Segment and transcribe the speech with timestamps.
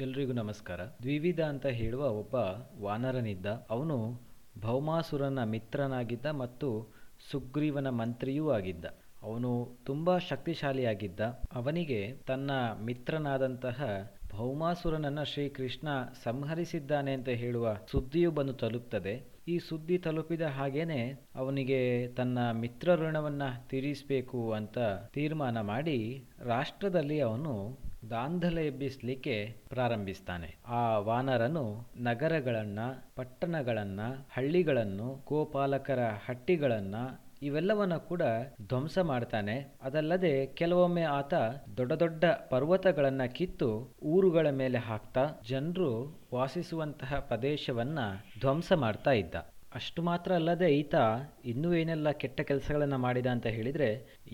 [0.00, 0.80] ಎಲ್ರಿಗೂ ನಮಸ್ಕಾರ.
[1.02, 2.34] ದ್ವಿವಿಧ ಅಂತ ಹೇಳುವ ಒಬ್ಬ
[2.82, 3.46] ವಾನರನಿದ್ದ.
[3.70, 4.20] ಅವನು
[4.60, 6.88] ಭೌಮಾಸುರನ ಮಿತ್ರನಾಗಿದ್ದ ಮತ್ತು
[7.30, 8.84] ಸುಗ್ರೀವನ ಮಂತ್ರಿಯೂ ಆಗಿದ್ದ.
[9.22, 11.20] ಅವನು ತುಂಬ ಶಕ್ತಿಶಾಲಿಯಾಗಿದ್ದ.
[11.52, 12.50] ಅವನಿಗೆ ತನ್ನ
[12.84, 13.84] ಮಿತ್ರನಾದಂತಹ
[14.30, 15.88] ಭೌಮಾಸುರನನ್ನು ಶ್ರೀಕೃಷ್ಣ
[16.24, 19.24] ಸಂಹರಿಸಿದ್ದಾನೆ ಅಂತ ಹೇಳುವ ಸುದ್ದಿಯು ಬಂದು ತಲುಪ್ತದೆ.
[19.48, 24.78] ಈ ಸುದ್ದಿ ತಲುಪಿದ ಹಾಗೇನೆ ಅವನಿಗೆ ತನ್ನ ಮಿತ್ರ ಋಣವನ್ನ ತೀರಿಸಬೇಕು ಅಂತ
[25.12, 27.78] ತೀರ್ಮಾನ ಮಾಡಿ ರಾಷ್ಟ್ರದಲ್ಲಿ ಅವನು
[28.10, 30.56] ದಾಂಧಲೆ ಎಬ್ಬಿಸಲಿಕ್ಕೆ ಪ್ರಾರಂಭಿಸ್ತಾನೆ.
[30.66, 32.78] ಆ ವಾನರನು ನಗರಗಳನ್ನ,
[33.16, 34.00] ಪಟ್ಟಣಗಳನ್ನ,
[34.32, 36.94] ಹಳ್ಳಿಗಳನ್ನು, ಗೋಪಾಲಕರ ಹಟ್ಟಿಗಳನ್ನ
[37.42, 38.22] ಇವೆಲ್ಲವನ್ನ ಕೂಡ
[38.68, 39.74] ಧ್ವಂಸ ಮಾಡ್ತಾನೆ.
[39.82, 41.34] ಅದಲ್ಲದೆ ಕೆಲವೊಮ್ಮೆ ಆತ
[41.76, 47.98] ದೊಡ್ಡ ದೊಡ್ಡ ಪರ್ವತಗಳನ್ನ ಕಿತ್ತು ಊರುಗಳ ಮೇಲೆ ಹಾಕ್ತಾ ಜನರು ವಾಸಿಸುವಂತಹ ಪ್ರದೇಶವನ್ನ
[48.40, 49.34] ಧ್ವಂಸ ಮಾಡ್ತಾ ಇದ್ದ.
[49.78, 50.96] ಅಷ್ಟು ಮಾತ್ರ ಅಲ್ಲದೆ ಈತ
[51.44, 53.88] ಇನ್ನೂ ಏನೆಲ್ಲ ಕೆಟ್ಟ ಕೆಲಸಗಳನ್ನು ಮಾಡಿದ ಅಂತ ಹೇಳಿದರೆ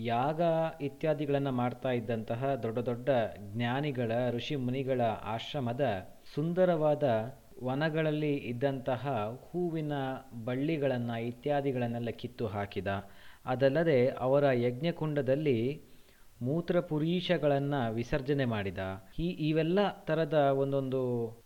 [0.05, 0.41] ಯಾಗ
[0.81, 3.09] ಇತ್ಯಾದಿಗಳನ್ನು ಮಾಡ್ತಾ ಇದ್ದಂತಹ ದೊಡ್ಡ ದೊಡ್ಡ
[3.53, 5.85] ಜ್ಞಾನಿಗಳ, ಋಷಿ ಮುನಿಗಳ ಆಶ್ರಮದ
[6.35, 7.03] ಸುಂದರವಾದ
[7.63, 9.03] ವನಗಳಲ್ಲಿ ಇದ್ದಂತಹ
[9.43, 9.93] ಹೂವಿನ
[10.45, 12.87] ಬಳ್ಳಿಗಳನ್ನು ಇತ್ಯಾದಿಗಳನ್ನೆಲ್ಲ ಕಿತ್ತು ಹಾಕಿದ.
[13.45, 15.59] ಅದಲ್ಲದೆ ಅವರ ಯಜ್ಞಕುಂಡದಲ್ಲಿ
[16.41, 18.79] ಮೂತ್ರಪುರೀಷಗಳನ್ನು ವಿಸರ್ಜನೆ ಮಾಡಿದ.
[19.19, 21.01] ಈ ಇವೆಲ್ಲ ಥರದ ಒಂದೊಂದು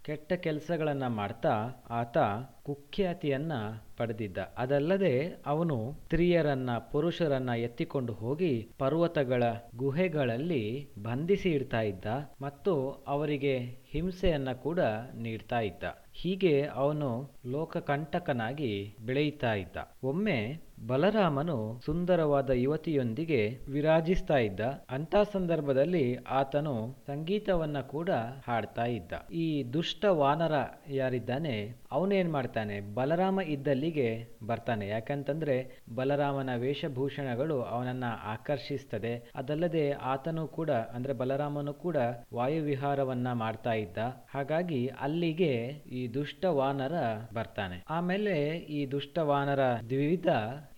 [0.06, 2.18] ಕೆಟ್ಟ ಕೆಲಸಗಳನ್ನು ಮಾಡ್ತಾ ಆತ
[2.64, 3.52] ಕುಖ್ಯಾತಿಯನ್ನ
[3.98, 4.38] ಪಡೆದಿದ್ದ.
[4.38, 9.44] ಅದಲ್ಲದೆ ಅವನು ಸ್ತ್ರೀಯರನ್ನ ಪುರುಷರನ್ನ ಎತ್ತಿಕೊಂಡು ಹೋಗಿ ಪರ್ವತಗಳ
[9.76, 12.06] ಗುಹೆಗಳಲ್ಲಿ ಬಂಧಿಸಿ ಇಡ್ತಾ ಇದ್ದ
[12.42, 13.58] ಮತ್ತು ಅವರಿಗೆ
[13.92, 14.80] ಹಿಂಸೆಯನ್ನ ಕೂಡ
[15.14, 15.84] ನೀಡ್ತಾ ಇದ್ದ.
[16.14, 17.10] ಹೀಗೆ ಅವನು
[17.46, 19.78] ಲೋಕಕಂಟಕನಾಗಿ ಬೆಳೆಯುತ್ತಾ ಇದ್ದ.
[20.04, 24.60] ಒಮ್ಮೆ ಬಲರಾಮನು ಸುಂದರವಾದ ಯುವತಿಯೊಂದಿಗೆ ವಿರಾಜಿಸ್ತಾ ಇದ್ದ.
[24.90, 28.10] ಅಂತ ಸಂದರ್ಭದಲ್ಲಿ ಆತನು ಸಂಗೀತವನ್ನ ಕೂಡ
[28.48, 29.32] ಹಾಡ್ತಾ ಇದ್ದ.
[29.32, 30.54] ಈ ದುಷ್ಟ ವಾನರ
[30.90, 32.80] ಯಾರಿದ್ದಾನೆ, ಅವನೇನ್ ಮಾಡ್ತಾನೆ?
[32.94, 34.88] ಬಲರಾಮ ಇದ್ದಲ್ಲಿಗೆ ಬರ್ತಾನೆ.
[34.88, 39.32] ಯಾಕಂತಂದ್ರೆ ಬಲರಾಮನ ವೇಷಭೂಷಣಗಳು ಅವನನ್ನ ಆಕರ್ಷಿಸ್ತದೆ.
[39.36, 41.98] ಅದಲ್ಲದೆ ಆತನು ಕೂಡ, ಅಂದ್ರೆ ಬಲರಾಮನು ಕೂಡ
[42.34, 43.98] ವಾಯುವಿಹಾರವನ್ನ ಮಾಡ್ತಾ ಇದ್ದ.
[44.36, 45.54] ಹಾಗಾಗಿ ಅಲ್ಲಿಗೆ
[45.92, 46.94] ಈ ದುಷ್ಟ ವಾನರ
[47.34, 47.84] ಬರ್ತಾನೆ.
[47.90, 50.28] ಆಮೇಲೆ ಈ ದುಷ್ಟ ವಾನರ ದ್ವಿವಿಧ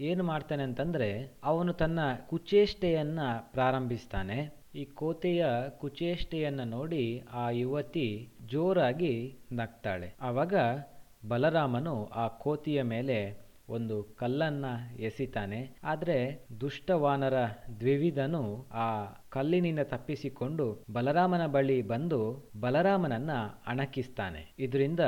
[0.02, 1.10] ಏನು ಮಾಡ್ತಾನೆ ಅಂತಂದ್ರೆ
[1.44, 4.38] ಅವನು ತನ್ನ ಕುಚೇಷ್ಟೆಯನ್ನು ಪ್ರಾರಂಭಿಸ್ತಾನೆ.
[4.76, 5.46] ಈ ಕೋತೆಯ
[5.78, 8.08] ಕುಚೇಷ್ಟೆಯನ್ನು ನೋಡಿ ಆ ಯುವತಿ
[8.46, 9.14] ಜೋರಾಗಿ
[9.52, 10.14] ನಗ್ತಾಳೆ.
[10.22, 10.56] ಆವಾಗ
[11.28, 13.18] ಬಲರಾಮನು ಆ ಕೋತಿಯ ಮೇಲೆ
[13.70, 14.66] ಒಂದು ಕಲ್ಲನ್ನ
[15.00, 15.60] ಎಸಿತಾನೆ.
[15.84, 16.18] ಆದರೆ
[16.62, 17.36] ದುಷ್ಟವಾನರ
[17.80, 18.44] ದ್ವಿವಿಧನು
[18.74, 18.88] ಆ
[19.30, 22.20] ಕಲ್ಲಿನಿಂದ ತಪ್ಪಿಸಿಕೊಂಡು ಬಲರಾಮನ ಬಳಿ ಬಂದು
[22.60, 23.32] ಬಲರಾಮನನ್ನ
[23.68, 24.42] ಅಣಕಿಸ್ತಾನೆ.
[24.60, 25.00] ಇದರಿಂದ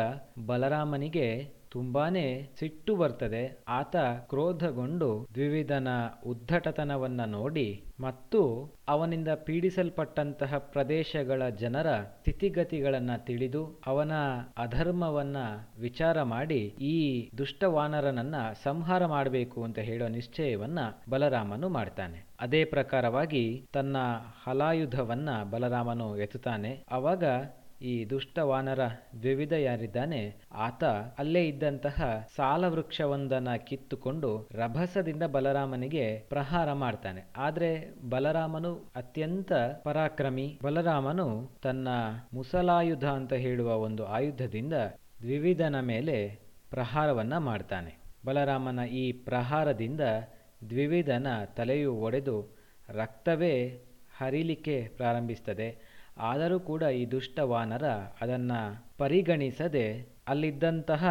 [0.46, 1.28] ಬಲರಾಮನಿಗೆ
[1.74, 2.26] ತುಂಬಾನೇ
[2.60, 3.44] ಸಿಟ್ಟು ಬರ್ತದೆ.
[3.68, 3.96] ಆತ
[4.30, 5.88] ಕ್ರೋಧಗೊಂಡು ದ್ವಿವಿಧನ
[6.26, 7.68] ಉದ್ಧಟತನವನ್ನ ನೋಡಿ
[8.00, 8.42] ಮತ್ತು
[8.88, 14.12] ಅವನಿಂದ ಪೀಡಿಸಲ್ಪಟ್ಟಂತಹ ಪ್ರದೇಶಗಳ ಜನರ ಸ್ಥಿತಿಗತಿಗಳನ್ನ ತಿಳಿದು ಅವನ
[14.58, 15.38] ಅಧರ್ಮವನ್ನ
[15.80, 16.62] ವಿಚಾರ ಮಾಡಿ
[16.94, 20.80] ಈ ದುಷ್ಟವಾನರನನ್ನ ಸಂಹಾರ ಮಾಡಬೇಕು ಅಂತ ಹೇಳೋ ನಿಶ್ಚಯವನ್ನ
[21.10, 22.20] ಬಲರಾಮನು ಮಾಡ್ತಾನೆ.
[22.40, 23.98] ಅದೇ ಪ್ರಕಾರವಾಗಿ ತನ್ನ
[24.44, 26.84] ಹಲಾಯುಧವನ್ನ ಬಲರಾಮನು ಎತ್ತುತ್ತಾನೆ.
[26.92, 27.24] ಅವಾಗ
[27.84, 28.82] ಈ ದುಷ್ಟ ವಾನರ
[29.22, 30.20] ದ್ವಿವಿಧ ಯಾರಿದ್ದಾನೆ,
[30.52, 30.84] ಆತ
[31.18, 37.32] ಅಲ್ಲೇ ಇದ್ದಂತಹ ಸಾಲ ವೃಕ್ಷವೊಂದನ್ನ ಕಿತ್ತುಕೊಂಡು ರಭಸದಿಂದ ಬಲರಾಮನಿಗೆ ಪ್ರಹಾರ ಮಾಡ್ತಾನೆ.
[37.38, 37.72] ಆದ್ರೆ
[38.10, 40.60] ಬಲರಾಮನು ಅತ್ಯಂತ ಪರಾಕ್ರಮಿ.
[40.64, 41.28] ಬಲರಾಮನು
[41.62, 41.88] ತನ್ನ
[42.34, 44.74] ಮುಸಲಾಯುಧ ಅಂತ ಹೇಳುವ ಒಂದು ಆಯುಧದಿಂದ
[45.22, 46.18] ದ್ವಿವಿಧನ ಮೇಲೆ
[46.70, 47.92] ಪ್ರಹಾರವನ್ನ ಮಾಡ್ತಾನೆ.
[48.26, 50.02] ಬಲರಾಮನ ಈ ಪ್ರಹಾರದಿಂದ
[50.70, 51.28] ದ್ವಿವಿಧನ
[51.58, 52.38] ತಲೆಯು ಒಡೆದು
[52.90, 53.56] ರಕ್ತವೇ
[54.18, 55.93] ಹರಿಲಿಕ್ಕೆ ಪ್ರಾರಂಭಿಸ್ತದೆ.
[56.18, 57.86] ಆದರೂ ಕೂಡ ಈ ದುಷ್ಟ ವಾನರ
[58.22, 58.60] ಅದನ್ನು
[58.98, 61.06] ಪರಿಗಣಿಸದೆ ಅಲ್ಲಿದ್ದಂತಹ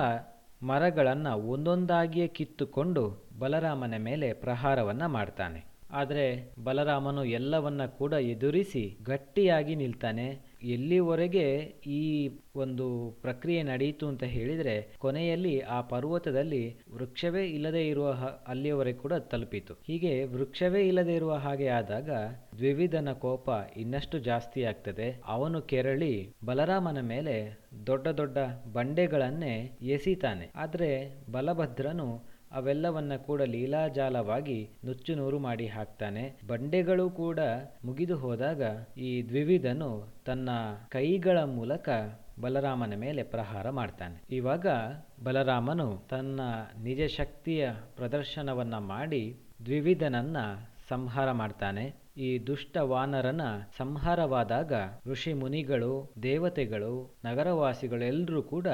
[0.63, 5.65] ಮರಗಳನ್ನು ಒಂದೊಂದಾಗಿಯೇ ಕಿತ್ತುಕೊಂಡು ಬಲರಾಮನ ಮೇಲೆ ಪ್ರಹಾರವನ್ನ ಮಾಡ್ತಾನೆ.
[5.91, 10.52] ಆದರೆ ಬಲರಾಮನು ಎಲ್ಲವನ್ನ ಕೂಡ ಎದುರಿಸಿ ಗಟ್ಟಿಯಾಗಿ ನಿಲ್ತಾನೆ.
[10.62, 18.17] ಎಲ್ಲಿವರೆಗೆ ಈ ಒಂದು ಪ್ರಕ್ರಿಯೆ ನಡೆಯಿತು ಅಂತ ಹೇಳಿದರೆ, ಕೊನೆಯಲ್ಲಿ ಆ ಪರ್ವತದಲ್ಲಿ ವೃಕ್ಷವೇ ಇಲ್ಲದೆ ಇರುವ
[18.49, 19.75] ಅಲ್ಲಿಯವರೆಗೆ ಕೂಡ ತಲುಪಿತು.
[19.87, 22.11] ಹೀಗೆ ವೃಕ್ಷವೇ ಇಲ್ಲದೆ ಇರುವ ಹಾಗೆ ಆದಾಗ
[22.56, 25.23] ದ್ವಿವಿಧನ ಕೋಪ ಇನ್ನಷ್ಟು ಜಾಸ್ತಿ ಆಗ್ತದೆ.
[25.25, 28.39] ಅವನು ಕೆರಳಿ ಬಲರಾಮನ ಮೇಲೆ ದೊಡ್ಡ ದೊಡ್ಡ
[28.73, 30.50] ಬಂಡೆಗಳನ್ನೇ ಎಸಿತಾನೆ.
[30.55, 30.91] ಆದರೆ
[31.33, 36.35] ಬಲಭದ್ರನು ಅವೆಲ್ಲವನ್ನ ಕೂಡ ಲೀಲಾಜಾಲವಾಗಿ ನುಚ್ಚು ನೂರು ಮಾಡಿ ಹಾಕ್ತಾನೆ.
[36.47, 37.39] ಬಂಡೆಗಳು ಕೂಡ
[37.85, 38.63] ಮುಗಿದು ಹೋದಾಗ
[38.97, 40.49] ಈ ದ್ವಿವಿಧನು ತನ್ನ
[40.89, 41.89] ಕೈಗಳ ಮೂಲಕ
[42.41, 44.23] ಬಲರಾಮನ ಮೇಲೆ ಪ್ರಹಾರ ಮಾಡ್ತಾನೆ.
[44.31, 44.67] ಇವಾಗ
[45.25, 46.41] ಬಲರಾಮನು ತನ್ನ
[46.82, 50.37] ನಿಜ ಶಕ್ತಿಯ ಪ್ರದರ್ಶನವನ್ನ ಮಾಡಿ ದ್ವಿವಿಧನನ್ನ
[50.88, 51.94] ಸಂಹಾರ ಮಾಡ್ತಾನೆ.
[52.17, 53.41] ಈ ದುಷ್ಟ ವಾನರನ
[53.79, 54.73] ಸಂಹಾರವಾದಾಗ
[55.06, 58.67] ಋಷಿ ಮುನಿಗಳು, ದೇವತೆಗಳು ನಗರವಾಸಿಗಳು ಎಲ್ಲರೂ ಕೂಡ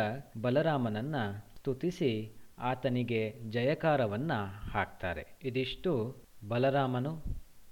[0.43, 1.17] ಬಲರಾಮನನ್ನ
[1.57, 4.33] ಸ್ತುತಿಸಿ ಆತನಿಗೆ ಜಯಕಾರವನ್ನ
[4.73, 5.27] ಹಾಕ್ತಾರೆ.
[5.43, 6.17] ಇದಿಷ್ಟು
[6.49, 7.23] ಬಲರಾಮನು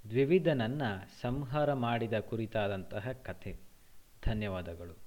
[0.09, 3.59] ದ್ವಿವಿಧನನ್ನು ಸಂಹಾರ ಮಾಡಿದ ಕುರಿತಾದಂತಹ ಕಥೆ.
[4.25, 5.06] ಧನ್ಯವಾದಗಳು.